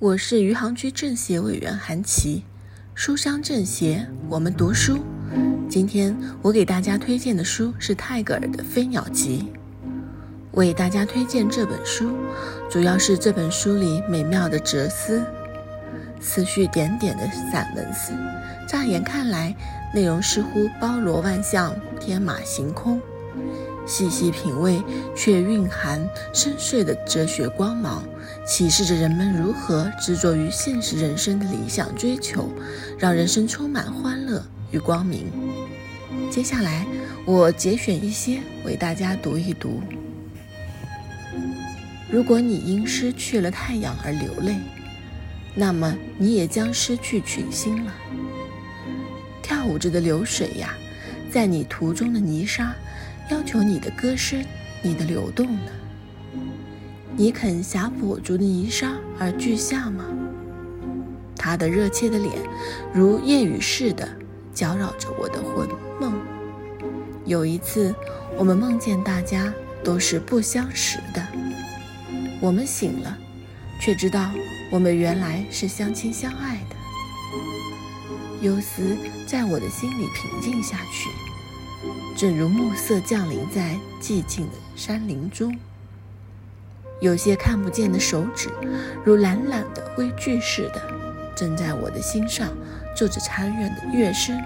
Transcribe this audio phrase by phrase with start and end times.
[0.00, 2.44] 我是余杭区政协委员韩琦，
[2.94, 5.00] 书香政协，我们读书。
[5.68, 9.52] 今天我给大家推荐的书是泰戈尔的《飞鸟集》。
[10.52, 12.12] 为大家推荐这本书，
[12.70, 15.20] 主要是这本书里美妙的哲思，
[16.20, 18.12] 思绪点点的散文诗，
[18.68, 19.52] 乍眼看来，
[19.92, 23.00] 内容似乎包罗万象，天马行空。
[23.88, 24.82] 细细品味，
[25.16, 28.04] 却蕴含深邃的哲学光芒，
[28.46, 32.50] 启示着人们如何执着于现实人生的理想追求，
[32.98, 35.26] 让人生充满欢乐与光明。
[36.30, 36.86] 接下来，
[37.24, 39.80] 我节选一些为大家读一读。
[42.10, 44.56] 如果你因失去了太阳而流泪，
[45.54, 47.94] 那么你也将失去群星了。
[49.42, 50.74] 跳舞着的流水呀，
[51.30, 52.74] 在你途中的泥沙。
[53.30, 54.42] 要求你的歌声，
[54.80, 55.72] 你的流动呢？
[57.14, 60.04] 你肯挟跛足的泥沙而俱下吗？
[61.36, 62.34] 他的热切的脸，
[62.92, 64.08] 如夜雨似的
[64.54, 65.68] 搅扰着我的魂
[66.00, 66.18] 梦。
[67.26, 67.94] 有一次，
[68.38, 69.52] 我们梦见大家
[69.84, 71.26] 都是不相识的。
[72.40, 73.18] 我们醒了，
[73.78, 74.30] 却知道
[74.70, 76.76] 我们原来是相亲相爱的。
[78.40, 81.27] 忧思在我的心里平静下去。
[82.16, 85.56] 正如暮色降临在寂静的山林中，
[87.00, 88.50] 有些看不见的手指，
[89.04, 90.82] 如懒懒的微锯似的，
[91.36, 92.48] 正在我的心上
[92.96, 94.36] 做着残忍的乐声。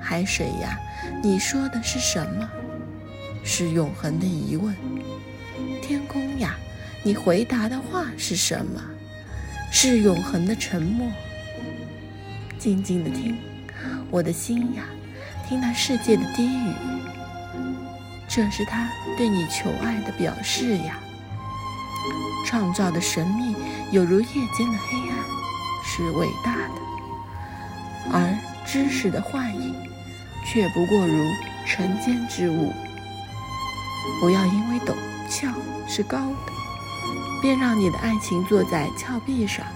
[0.00, 0.78] 海水呀，
[1.22, 2.48] 你说的是什么？
[3.44, 4.74] 是永恒的疑问。
[5.82, 6.56] 天空呀，
[7.02, 8.80] 你回答的话是什么？
[9.70, 11.06] 是永恒的沉默。
[12.58, 13.36] 静静的听，
[14.10, 14.84] 我的心呀。
[15.50, 16.72] 听那世界的低语，
[18.28, 20.96] 这是他对你求爱的表示呀。
[22.46, 23.56] 创造的神秘
[23.90, 25.18] 有如夜间的黑暗，
[25.82, 26.80] 是伟大的；
[28.12, 28.32] 而
[28.64, 29.74] 知识的幻影，
[30.46, 31.28] 却不过如
[31.66, 32.72] 尘间之物。
[34.20, 34.94] 不要因为陡
[35.28, 35.48] 峭
[35.88, 36.52] 是高的，
[37.42, 39.66] 便让你的爱情坐在峭壁上。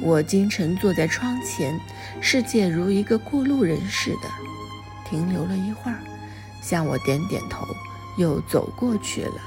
[0.00, 1.78] 我经常坐在窗前
[2.20, 4.28] 世界如一个过路人似的
[5.08, 5.98] 停留了一会儿
[6.62, 7.66] 向我点点头
[8.16, 9.40] 又走过去了。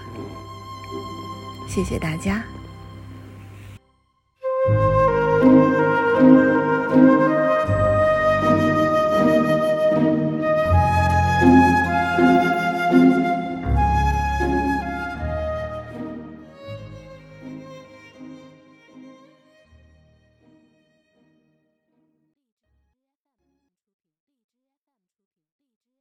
[1.68, 2.44] 谢谢大家。